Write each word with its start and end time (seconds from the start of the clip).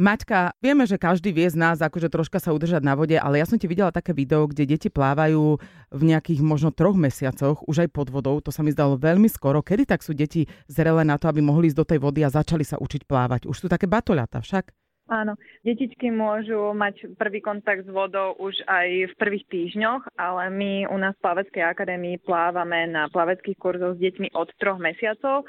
Maťka, 0.00 0.56
vieme, 0.64 0.88
že 0.88 0.96
každý 0.96 1.28
vie 1.28 1.44
z 1.44 1.60
nás 1.60 1.76
akože 1.84 2.08
troška 2.08 2.40
sa 2.40 2.56
udržať 2.56 2.80
na 2.80 2.96
vode, 2.96 3.12
ale 3.20 3.36
ja 3.36 3.44
som 3.44 3.60
ti 3.60 3.68
videla 3.68 3.92
také 3.92 4.16
video, 4.16 4.48
kde 4.48 4.64
deti 4.64 4.88
plávajú 4.88 5.60
v 5.92 6.02
nejakých 6.08 6.40
možno 6.40 6.72
troch 6.72 6.96
mesiacoch, 6.96 7.60
už 7.68 7.84
aj 7.84 7.92
pod 7.92 8.08
vodou, 8.08 8.40
to 8.40 8.48
sa 8.48 8.64
mi 8.64 8.72
zdalo 8.72 8.96
veľmi 8.96 9.28
skoro. 9.28 9.60
Kedy 9.60 9.84
tak 9.84 10.00
sú 10.00 10.16
deti 10.16 10.48
zrelé 10.72 11.04
na 11.04 11.20
to, 11.20 11.28
aby 11.28 11.44
mohli 11.44 11.68
ísť 11.68 11.76
do 11.76 11.84
tej 11.84 12.00
vody 12.00 12.24
a 12.24 12.32
začali 12.32 12.64
sa 12.64 12.80
učiť 12.80 13.04
plávať? 13.04 13.44
Už 13.44 13.60
sú 13.60 13.68
také 13.68 13.84
batoľata 13.84 14.40
však? 14.40 14.72
Áno, 15.12 15.36
detičky 15.68 16.08
môžu 16.08 16.72
mať 16.72 17.20
prvý 17.20 17.44
kontakt 17.44 17.84
s 17.84 17.90
vodou 17.92 18.40
už 18.40 18.56
aj 18.72 19.12
v 19.12 19.14
prvých 19.20 19.44
týždňoch, 19.52 20.16
ale 20.16 20.48
my 20.48 20.88
u 20.88 20.96
nás 20.96 21.12
v 21.20 21.28
Plaveckej 21.28 21.76
akadémii 21.76 22.24
plávame 22.24 22.88
na 22.88 23.12
plaveckých 23.12 23.58
kurzoch 23.60 23.98
s 23.98 24.00
deťmi 24.00 24.32
od 24.32 24.48
troch 24.56 24.80
mesiacov 24.80 25.44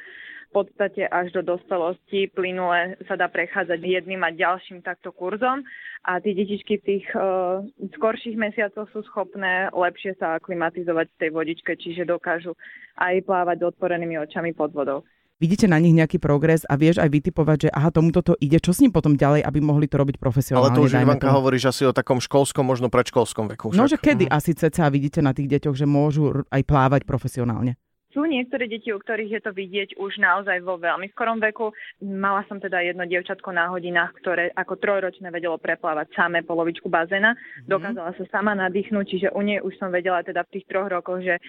podstate 0.51 1.07
až 1.07 1.31
do 1.31 1.41
dospelosti 1.41 2.27
plynule 2.35 2.99
sa 3.07 3.15
dá 3.15 3.31
prechádzať 3.31 3.79
jedným 3.79 4.21
a 4.21 4.35
ďalším 4.35 4.83
takto 4.83 5.15
kurzom 5.15 5.63
a 6.03 6.19
tie 6.19 6.35
detičky 6.35 6.77
v 6.79 6.85
tých 6.85 7.05
uh, 7.15 7.63
skorších 7.95 8.35
mesiacoch 8.35 8.91
sú 8.91 9.01
schopné 9.07 9.71
lepšie 9.71 10.19
sa 10.19 10.35
aklimatizovať 10.37 11.07
v 11.07 11.19
tej 11.19 11.29
vodičke, 11.31 11.71
čiže 11.79 12.03
dokážu 12.03 12.53
aj 12.99 13.23
plávať 13.23 13.63
s 13.63 13.67
otvorenými 13.71 14.19
očami 14.19 14.51
pod 14.51 14.75
vodou. 14.75 15.07
Vidíte 15.41 15.65
na 15.65 15.81
nich 15.81 15.97
nejaký 15.97 16.21
progres 16.21 16.69
a 16.69 16.77
vieš 16.77 17.01
aj 17.01 17.09
vytipovať, 17.09 17.57
že 17.65 17.69
aha, 17.73 17.89
tomuto 17.89 18.21
to 18.21 18.37
ide, 18.37 18.61
čo 18.61 18.77
s 18.77 18.85
ním 18.85 18.93
potom 18.93 19.17
ďalej, 19.17 19.41
aby 19.41 19.57
mohli 19.57 19.89
to 19.89 19.97
robiť 19.97 20.21
profesionálne. 20.21 20.69
Ale 20.69 20.77
to 20.77 20.85
už 20.85 21.01
Ivanka 21.01 21.33
hovoríš 21.33 21.73
asi 21.73 21.89
o 21.89 21.89
takom 21.89 22.21
školskom, 22.21 22.61
možno 22.61 22.93
predškolskom 22.93 23.49
veku. 23.49 23.73
Však. 23.73 23.79
No, 23.81 23.89
že 23.89 23.97
kedy 23.97 24.29
mm. 24.29 24.37
asi 24.37 24.53
ceca 24.53 24.85
vidíte 24.93 25.25
na 25.25 25.33
tých 25.33 25.49
deťoch, 25.49 25.73
že 25.73 25.89
môžu 25.89 26.45
aj 26.45 26.61
plávať 26.61 27.09
profesionálne? 27.09 27.73
Sú 28.11 28.27
niektoré 28.27 28.67
deti, 28.67 28.91
u 28.91 28.99
ktorých 28.99 29.39
je 29.39 29.41
to 29.41 29.51
vidieť 29.55 29.95
už 29.95 30.19
naozaj 30.19 30.59
vo 30.67 30.75
veľmi 30.75 31.07
skorom 31.15 31.39
veku. 31.39 31.71
Mala 32.03 32.43
som 32.51 32.59
teda 32.59 32.83
jedno 32.83 33.07
dievčatko 33.07 33.55
na 33.55 33.71
hodinách, 33.71 34.11
ktoré 34.19 34.51
ako 34.51 34.75
trojročné 34.75 35.31
vedelo 35.31 35.55
preplávať 35.55 36.11
samé 36.11 36.43
polovičku 36.43 36.91
bazéna. 36.91 37.31
Mm-hmm. 37.33 37.71
Dokázala 37.71 38.11
sa 38.19 38.25
sama 38.27 38.51
nadýchnuť, 38.59 39.05
čiže 39.07 39.27
u 39.31 39.41
nej 39.41 39.63
už 39.63 39.79
som 39.79 39.95
vedela 39.95 40.19
teda 40.27 40.43
v 40.43 40.59
tých 40.59 40.67
troch 40.67 40.91
rokoch, 40.91 41.23
že 41.23 41.39
e, 41.39 41.41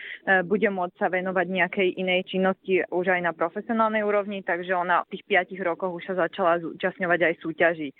bude 0.46 0.70
môcť 0.70 0.94
sa 1.02 1.10
venovať 1.10 1.46
nejakej 1.50 1.88
inej 1.98 2.30
činnosti 2.30 2.86
už 2.94 3.10
aj 3.10 3.20
na 3.26 3.32
profesionálnej 3.34 4.06
úrovni, 4.06 4.46
takže 4.46 4.70
ona 4.70 5.02
v 5.10 5.18
tých 5.18 5.26
piatich 5.26 5.60
rokoch 5.66 5.90
už 5.98 6.14
sa 6.14 6.30
začala 6.30 6.62
zúčastňovať 6.62 7.20
aj 7.26 7.34
súťaží 7.42 7.90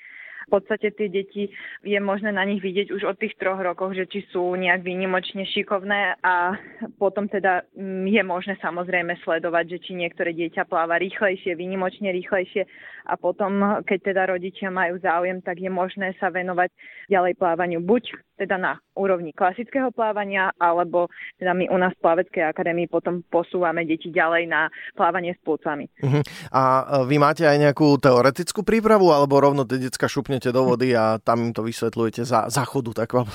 v 0.47 0.59
podstate 0.59 0.91
tie 0.95 1.09
deti 1.09 1.51
je 1.83 1.99
možné 2.01 2.33
na 2.33 2.43
nich 2.43 2.63
vidieť 2.63 2.91
už 2.91 3.03
od 3.07 3.17
tých 3.19 3.35
troch 3.39 3.61
rokov, 3.61 3.95
že 3.95 4.07
či 4.07 4.25
sú 4.31 4.55
nejak 4.59 4.83
výnimočne 4.83 5.47
šikovné 5.47 6.19
a 6.23 6.57
potom 6.99 7.27
teda 7.27 7.67
mm, 7.75 8.07
je 8.09 8.23
možné 8.23 8.55
samozrejme 8.59 9.19
sledovať, 9.23 9.65
že 9.77 9.79
či 9.89 9.93
niektoré 9.99 10.35
dieťa 10.35 10.67
pláva 10.67 10.99
rýchlejšie, 10.99 11.55
výnimočne 11.55 12.11
rýchlejšie. 12.11 12.67
A 13.11 13.19
potom, 13.19 13.83
keď 13.83 14.15
teda 14.15 14.23
rodičia 14.31 14.71
majú 14.71 14.99
záujem, 15.03 15.43
tak 15.43 15.59
je 15.59 15.71
možné 15.71 16.15
sa 16.23 16.31
venovať 16.31 16.71
ďalej 17.11 17.35
plávaniu 17.35 17.83
buď 17.83 18.15
teda 18.37 18.57
na 18.59 18.73
úrovni 18.97 19.33
klasického 19.33 19.93
plávania, 19.93 20.53
alebo 20.57 21.09
teda 21.41 21.53
my 21.57 21.69
u 21.69 21.77
nás 21.81 21.93
v 21.97 22.03
Plaveckej 22.05 22.45
akadémii 22.49 22.89
potom 22.89 23.25
posúvame 23.29 23.85
deti 23.89 24.13
ďalej 24.13 24.45
na 24.49 24.69
plávanie 24.97 25.37
s 25.37 25.41
púcami. 25.41 25.89
Uh-huh. 26.01 26.23
A 26.53 26.63
e, 26.63 26.83
vy 27.09 27.17
máte 27.17 27.49
aj 27.49 27.57
nejakú 27.61 27.97
teoretickú 28.01 28.65
prípravu, 28.65 29.13
alebo 29.13 29.41
rovno 29.41 29.65
tie 29.65 29.81
decka 29.81 30.09
šupnete 30.09 30.53
do 30.53 30.65
vody 30.65 30.93
a 30.93 31.17
tam 31.21 31.49
im 31.49 31.53
to 31.57 31.65
vysvetľujete 31.65 32.23
za 32.25 32.49
záchodu, 32.53 33.05
tak 33.05 33.17
vám 33.17 33.29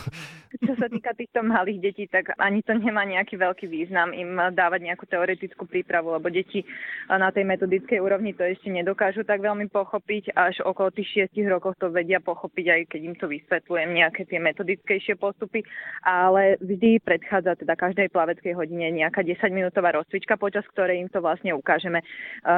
čo 0.58 0.74
sa 0.80 0.88
týka 0.88 1.12
týchto 1.14 1.44
malých 1.44 1.80
detí, 1.84 2.04
tak 2.08 2.34
ani 2.40 2.64
to 2.64 2.74
nemá 2.74 3.04
nejaký 3.04 3.36
veľký 3.36 3.68
význam 3.68 4.16
im 4.16 4.40
dávať 4.56 4.90
nejakú 4.90 5.06
teoretickú 5.06 5.68
prípravu, 5.68 6.16
lebo 6.16 6.32
deti 6.32 6.64
na 7.12 7.30
tej 7.30 7.44
metodickej 7.46 8.00
úrovni 8.00 8.32
to 8.34 8.48
ešte 8.48 8.72
nedokážu 8.72 9.28
tak 9.28 9.44
veľmi 9.44 9.68
pochopiť. 9.70 10.34
Až 10.34 10.64
okolo 10.64 10.90
tých 10.96 11.30
6 11.36 11.52
rokov 11.52 11.76
to 11.78 11.92
vedia 11.92 12.24
pochopiť, 12.24 12.66
aj 12.66 12.82
keď 12.90 13.02
im 13.04 13.16
to 13.20 13.28
vysvetľujem 13.28 13.90
nejaké 13.92 14.22
tie 14.26 14.40
metodickejšie 14.88 15.20
postupy. 15.20 15.68
Ale 16.08 16.56
vždy 16.64 17.04
predchádza 17.04 17.60
teda 17.60 17.76
každej 17.76 18.08
plaveckej 18.16 18.56
hodine 18.56 18.88
nejaká 18.96 19.28
10-minútová 19.28 19.92
rozcvička, 20.00 20.40
počas 20.40 20.64
ktorej 20.72 21.04
im 21.04 21.12
to 21.12 21.20
vlastne 21.20 21.52
ukážeme 21.52 22.00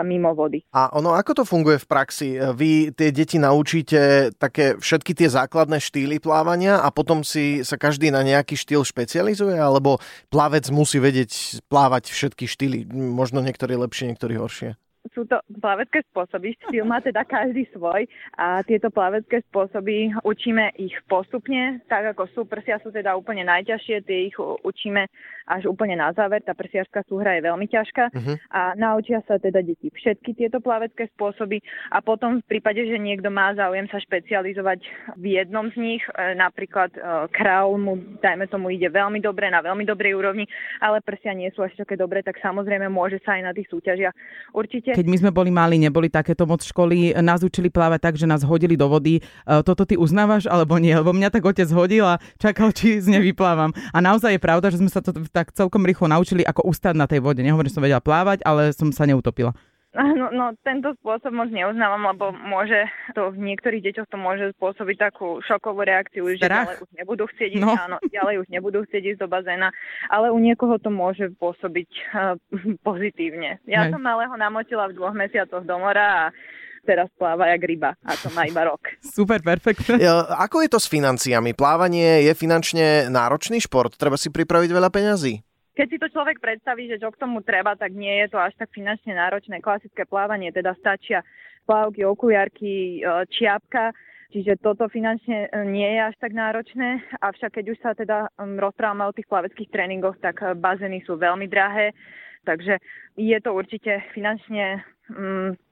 mimo 0.05 0.37
vody. 0.37 0.61
A 0.77 0.93
ono, 0.93 1.17
ako 1.17 1.41
to 1.41 1.43
funguje 1.49 1.81
v 1.81 1.89
praxi? 1.89 2.37
Vy 2.37 2.93
tie 2.93 3.09
deti 3.09 3.41
naučíte 3.41 4.29
také 4.37 4.77
všetky 4.77 5.17
tie 5.17 5.27
základné 5.33 5.81
štýly 5.81 6.21
plávania 6.21 6.77
a 6.85 6.93
potom 6.93 7.25
si 7.25 7.65
sa 7.65 7.81
každý 7.81 8.13
na 8.13 8.21
nejaký 8.21 8.53
štýl 8.53 8.85
špecializuje, 8.85 9.57
alebo 9.57 9.97
plavec 10.29 10.69
musí 10.69 11.01
vedieť 11.01 11.63
plávať 11.65 12.13
všetky 12.13 12.45
štýly, 12.45 12.79
možno 12.93 13.41
niektorí 13.41 13.73
lepšie, 13.73 14.13
niektorí 14.13 14.37
horšie? 14.37 14.77
Sú 15.13 15.25
to 15.25 15.37
plavecké 15.61 16.05
spôsoby, 16.11 16.55
štýl 16.67 16.85
má 16.85 17.01
teda 17.03 17.25
každý 17.25 17.65
svoj 17.73 18.05
a 18.37 18.61
tieto 18.65 18.89
plavecké 18.93 19.41
spôsoby 19.49 20.13
učíme 20.23 20.75
ich 20.77 20.93
postupne, 21.09 21.81
tak 21.89 22.15
ako 22.15 22.23
sú. 22.33 22.41
Prsia 22.49 22.81
sú 22.81 22.89
teda 22.89 23.13
úplne 23.13 23.45
najťažšie, 23.45 24.05
tie 24.05 24.29
ich 24.29 24.37
učíme 24.39 25.05
až 25.49 25.65
úplne 25.65 25.97
na 25.97 26.13
záver. 26.13 26.45
Tá 26.45 26.53
prsiarská 26.53 27.01
súhra 27.09 27.37
je 27.37 27.45
veľmi 27.49 27.65
ťažká 27.65 28.13
uh-huh. 28.13 28.35
a 28.53 28.61
naučia 28.77 29.25
sa 29.25 29.41
teda 29.41 29.65
deti 29.65 29.89
všetky 29.89 30.37
tieto 30.37 30.61
plavecké 30.61 31.09
spôsoby 31.17 31.59
a 31.89 31.99
potom 32.05 32.39
v 32.39 32.45
prípade, 32.45 32.85
že 32.85 33.01
niekto 33.01 33.33
má 33.33 33.51
záujem 33.57 33.89
sa 33.89 33.97
špecializovať 33.97 34.79
v 35.17 35.25
jednom 35.41 35.73
z 35.73 35.77
nich, 35.81 36.03
e, 36.05 36.37
napríklad 36.37 36.93
e, 36.93 36.99
kraul 37.33 37.81
mu, 37.81 37.97
dajme 38.21 38.45
tomu, 38.45 38.69
ide 38.69 38.93
veľmi 38.93 39.17
dobre, 39.19 39.49
na 39.49 39.65
veľmi 39.65 39.83
dobrej 39.89 40.13
úrovni, 40.13 40.45
ale 40.77 41.01
prsia 41.01 41.33
nie 41.33 41.49
sú 41.51 41.65
až 41.65 41.73
také 41.73 41.97
dobré, 41.97 42.21
tak 42.21 42.37
samozrejme 42.39 42.85
môže 42.87 43.17
sa 43.25 43.41
aj 43.41 43.43
na 43.49 43.51
tých 43.51 43.67
súťažiach 43.73 44.13
určite 44.53 44.98
keď 44.99 45.07
my 45.07 45.15
sme 45.15 45.31
boli 45.31 45.47
mali, 45.47 45.79
neboli 45.79 46.11
takéto 46.11 46.43
moc 46.43 46.59
školy, 46.59 47.15
nás 47.23 47.39
učili 47.39 47.71
plávať 47.71 48.11
tak, 48.11 48.15
že 48.19 48.27
nás 48.27 48.43
hodili 48.43 48.75
do 48.75 48.91
vody. 48.91 49.23
E, 49.23 49.63
toto 49.63 49.87
ty 49.87 49.95
uznávaš 49.95 50.43
alebo 50.51 50.75
nie? 50.75 50.91
Lebo 50.91 51.15
mňa 51.15 51.31
tak 51.31 51.47
otec 51.47 51.71
hodil 51.71 52.03
a 52.03 52.19
čakal, 52.35 52.75
či 52.75 52.99
z 52.99 53.07
nej 53.15 53.23
vyplávam. 53.23 53.71
A 53.95 54.03
naozaj 54.03 54.35
je 54.35 54.43
pravda, 54.43 54.67
že 54.67 54.83
sme 54.83 54.91
sa 54.91 54.99
to 54.99 55.15
tak 55.31 55.55
celkom 55.55 55.87
rýchlo 55.87 56.11
naučili, 56.11 56.43
ako 56.43 56.67
ustať 56.67 56.99
na 56.99 57.07
tej 57.07 57.23
vode. 57.23 57.39
Nehovorím, 57.39 57.71
že 57.71 57.79
som 57.79 57.85
vedela 57.87 58.03
plávať, 58.03 58.43
ale 58.43 58.75
som 58.75 58.91
sa 58.91 59.07
neutopila. 59.07 59.55
No, 59.89 60.29
no, 60.29 60.45
tento 60.61 60.93
spôsob 61.01 61.33
moc 61.33 61.49
neuznávam, 61.49 62.13
lebo 62.13 62.29
môže 62.29 62.85
to 63.17 63.33
v 63.33 63.41
niektorých 63.41 63.89
deťoch 63.89 64.05
to 64.13 64.21
môže 64.21 64.53
spôsobiť 64.61 65.09
takú 65.09 65.41
šokovú 65.41 65.81
reakciu, 65.81 66.29
že 66.37 66.45
ďalej 66.45 66.77
už 66.77 66.91
nebudú 66.93 67.25
chcieť 67.25 67.49
ísť, 67.57 67.65
no. 67.65 67.73
áno, 67.73 67.97
ďalej 68.05 68.45
už 68.45 68.47
nebudú 68.53 68.85
chcieť 68.85 69.17
ísť 69.17 69.19
do 69.25 69.27
bazéna, 69.27 69.73
ale 70.13 70.29
u 70.29 70.37
niekoho 70.37 70.77
to 70.77 70.93
môže 70.93 71.33
pôsobiť 71.41 71.89
uh, 72.13 72.37
pozitívne. 72.87 73.57
Ja 73.65 73.89
Hej. 73.89 73.97
som 73.97 74.05
malého 74.05 74.37
namotila 74.37 74.93
v 74.93 74.97
dvoch 75.01 75.17
mesiacoch 75.17 75.65
do 75.65 75.75
mora 75.81 76.29
a 76.29 76.37
teraz 76.85 77.09
pláva 77.17 77.49
jak 77.49 77.65
ryba 77.65 77.97
a 78.05 78.13
to 78.13 78.29
má 78.29 78.45
iba 78.45 78.69
rok. 78.69 78.93
Super, 79.17 79.41
perfektne. 79.41 80.05
Ako 80.37 80.61
je 80.61 80.69
to 80.69 80.77
s 80.77 80.85
financiami? 80.85 81.57
Plávanie 81.57 82.29
je 82.29 82.33
finančne 82.37 83.09
náročný 83.09 83.57
šport? 83.57 83.97
Treba 83.97 84.21
si 84.21 84.29
pripraviť 84.29 84.69
veľa 84.69 84.93
peňazí? 84.93 85.48
Keď 85.79 85.87
si 85.87 86.01
to 86.03 86.11
človek 86.11 86.43
predstaví, 86.43 86.91
že 86.91 86.99
čo 86.99 87.07
k 87.07 87.23
tomu 87.23 87.39
treba, 87.39 87.71
tak 87.79 87.95
nie 87.95 88.11
je 88.19 88.35
to 88.35 88.37
až 88.43 88.51
tak 88.59 88.67
finančne 88.75 89.15
náročné. 89.15 89.63
Klasické 89.63 90.03
plávanie, 90.03 90.51
teda 90.51 90.75
stačia 90.75 91.23
plávky, 91.63 92.03
okuliarky, 92.03 92.99
e, 92.99 93.23
čiapka, 93.31 93.95
čiže 94.27 94.59
toto 94.59 94.91
finančne 94.91 95.47
e, 95.47 95.49
nie 95.71 95.87
je 95.87 96.01
až 96.03 96.15
tak 96.19 96.35
náročné. 96.35 96.99
Avšak 97.23 97.63
keď 97.63 97.65
už 97.71 97.79
sa 97.79 97.95
teda 97.95 98.27
rozprávame 98.59 99.07
o 99.07 99.15
tých 99.15 99.31
plaveckých 99.31 99.71
tréningoch, 99.71 100.19
tak 100.19 100.43
e, 100.43 100.51
bazény 100.51 100.99
sú 101.07 101.15
veľmi 101.15 101.47
drahé, 101.47 101.95
takže 102.43 102.83
je 103.15 103.37
to 103.39 103.55
určite 103.55 104.03
finančne 104.11 104.83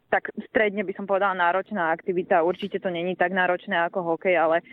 tak 0.07 0.31
stredne 0.47 0.87
by 0.87 0.93
som 0.95 1.05
povedala 1.05 1.35
náročná 1.35 1.91
aktivita. 1.91 2.43
Určite 2.43 2.79
to 2.79 2.87
není 2.87 3.15
tak 3.19 3.35
náročné 3.35 3.75
ako 3.87 4.15
hokej, 4.15 4.35
ale 4.39 4.63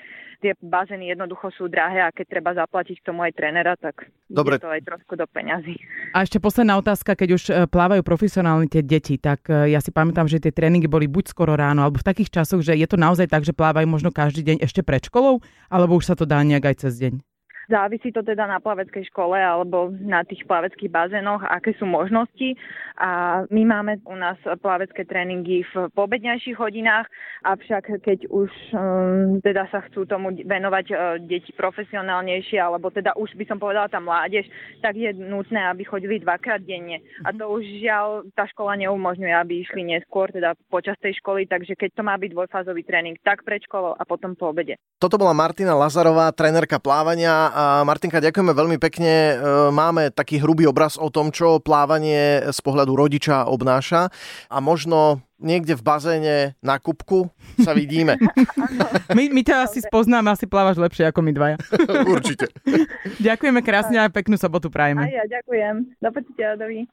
tie 0.45 0.53
bazény 0.61 1.09
jednoducho 1.09 1.49
sú 1.57 1.73
drahé 1.73 2.05
a 2.05 2.13
keď 2.13 2.27
treba 2.29 2.53
zaplatiť 2.53 3.01
k 3.01 3.07
tomu 3.09 3.25
aj 3.25 3.33
trénera, 3.33 3.75
tak 3.81 4.13
Dobre. 4.29 4.61
je 4.61 4.65
to 4.67 4.71
aj 4.71 4.83
trošku 4.85 5.17
do 5.17 5.25
peňazí. 5.25 5.81
A 6.13 6.21
ešte 6.21 6.37
posledná 6.37 6.77
otázka, 6.77 7.17
keď 7.17 7.29
už 7.33 7.43
e, 7.49 7.53
plávajú 7.65 8.05
profesionálne 8.05 8.69
tie 8.69 8.85
deti, 8.85 9.17
tak 9.17 9.49
e, 9.49 9.73
ja 9.73 9.81
si 9.81 9.89
pamätám, 9.89 10.29
že 10.29 10.45
tie 10.45 10.53
tréningy 10.53 10.85
boli 10.85 11.09
buď 11.09 11.33
skoro 11.33 11.57
ráno, 11.57 11.81
alebo 11.81 11.97
v 11.97 12.09
takých 12.13 12.43
časoch, 12.43 12.61
že 12.61 12.77
je 12.77 12.85
to 12.85 13.01
naozaj 13.01 13.25
tak, 13.25 13.43
že 13.43 13.57
plávajú 13.57 13.89
možno 13.89 14.13
každý 14.13 14.45
deň 14.45 14.57
ešte 14.61 14.85
pred 14.85 15.01
školou, 15.01 15.41
alebo 15.73 15.97
už 15.97 16.13
sa 16.13 16.15
to 16.15 16.29
dá 16.29 16.45
nejak 16.45 16.77
aj 16.77 16.77
cez 16.85 17.01
deň? 17.01 17.34
Závisí 17.71 18.13
to 18.13 18.21
teda 18.21 18.45
na 18.45 18.61
plaveckej 18.61 19.09
škole 19.09 19.39
alebo 19.41 19.89
na 19.93 20.21
tých 20.25 20.45
plaveckých 20.45 20.91
bazénoch, 20.93 21.41
aké 21.45 21.73
sú 21.81 21.89
možnosti. 21.89 22.57
A 23.01 23.43
my 23.51 23.63
máme 23.67 23.93
u 24.07 24.15
nás 24.15 24.39
plavecké 24.39 25.03
tréningy 25.03 25.67
v 25.75 25.91
pobedňajších 25.97 26.55
hodinách, 26.55 27.11
avšak 27.43 28.05
keď 28.05 28.31
už 28.31 28.51
um, 28.71 29.43
teda 29.43 29.67
sa 29.73 29.83
chcú 29.89 30.07
tomu 30.07 30.31
venovať 30.31 30.87
uh, 30.93 30.99
deti 31.19 31.51
profesionálnejšie, 31.57 32.61
alebo 32.61 32.93
teda 32.93 33.17
už 33.19 33.35
by 33.35 33.45
som 33.49 33.59
povedala 33.59 33.91
tá 33.91 33.99
mládež, 33.99 34.47
tak 34.79 34.95
je 34.95 35.11
nutné, 35.11 35.59
aby 35.73 35.83
chodili 35.83 36.23
dvakrát 36.23 36.63
denne. 36.63 37.03
A 37.27 37.35
to 37.35 37.51
už 37.51 37.67
žiaľ 37.83 38.29
tá 38.37 38.47
škola 38.47 38.79
neumožňuje, 38.79 39.35
aby 39.35 39.65
išli 39.65 39.83
neskôr, 39.83 40.31
teda 40.31 40.55
počas 40.71 40.95
tej 41.03 41.19
školy, 41.19 41.51
takže 41.51 41.75
keď 41.75 41.91
to 41.99 42.03
má 42.07 42.15
byť 42.15 42.31
dvojfázový 42.31 42.83
tréning, 42.87 43.19
tak 43.25 43.43
pred 43.43 43.63
školou 43.67 43.97
a 43.99 44.03
potom 44.07 44.39
po 44.39 44.55
obede. 44.55 44.79
Toto 45.03 45.19
bola 45.19 45.35
Martina 45.35 45.75
Lazarová, 45.75 46.31
trénerka 46.31 46.79
plávania 46.79 47.54
A 47.55 47.87
Martinka, 47.87 48.19
ďakujeme 48.19 48.51
veľmi 48.51 48.83
pekne. 48.83 49.15
E, 49.31 49.35
máme 49.71 50.11
taký 50.11 50.43
hrubý 50.43 50.67
obraz 50.67 50.99
o 50.99 51.07
tom, 51.07 51.31
čo 51.31 51.63
plávanie 51.63 52.43
z 52.51 52.59
pohľadu 52.59 52.99
rodiča 52.99 53.47
obnáša 53.47 54.11
a 54.51 54.57
možno 54.59 55.23
niekde 55.39 55.79
v 55.79 55.87
bazéne 55.87 56.37
na 56.59 56.83
kubku 56.83 57.31
sa 57.63 57.71
vidíme. 57.71 58.19
my, 59.17 59.31
my 59.31 59.43
ťa 59.47 59.71
asi 59.71 59.87
spoznáme, 59.87 60.35
asi 60.35 60.51
plávaš 60.51 60.83
lepšie 60.83 61.07
ako 61.15 61.23
my 61.23 61.31
dvaja. 61.31 61.57
Určite. 62.19 62.51
Ďakujeme 63.23 63.63
krásne 63.63 64.03
a 64.03 64.11
peknú 64.11 64.35
sobotu 64.35 64.67
prajeme. 64.67 65.07
A 65.07 65.23
ja 65.23 65.25
ďakujem. 65.31 65.95
Do 66.03 66.11
počutia, 66.11 66.59
dovi. 66.59 66.83